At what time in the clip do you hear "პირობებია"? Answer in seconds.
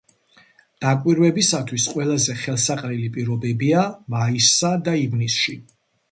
3.17-3.83